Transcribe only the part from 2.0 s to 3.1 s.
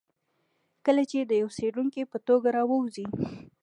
په توګه راووځي.